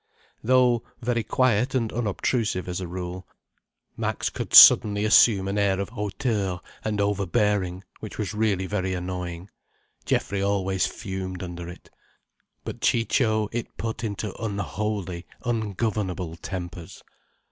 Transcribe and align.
Though 0.43 0.81
very 1.03 1.21
quiet 1.23 1.75
and 1.75 1.93
unobtrusive 1.93 2.67
as 2.67 2.81
a 2.81 2.87
rule, 2.87 3.27
Max 3.95 4.31
could 4.31 4.55
suddenly 4.55 5.05
assume 5.05 5.47
an 5.47 5.59
air 5.59 5.79
of 5.79 5.89
hauteur 5.89 6.59
and 6.83 6.99
overbearing 6.99 7.83
which 7.99 8.17
was 8.17 8.33
really 8.33 8.65
very 8.65 8.95
annoying. 8.95 9.51
Geoffrey 10.05 10.41
always 10.41 10.87
fumed 10.87 11.43
under 11.43 11.69
it. 11.69 11.91
But 12.63 12.81
Ciccio 12.81 13.49
it 13.51 13.77
put 13.77 14.03
into 14.03 14.33
unholy, 14.43 15.27
ungovernable 15.45 16.35
tempers. 16.37 17.03